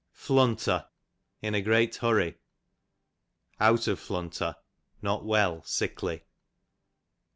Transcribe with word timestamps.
Flunter, 0.13 0.87
in 1.43 1.53
a 1.53 1.61
great 1.61 1.97
hurry; 1.97 2.39
out 3.59 3.87
of 3.87 3.99
flunter, 3.99 4.55
not 5.03 5.23
well, 5.25 5.61
sickly. 5.63 6.23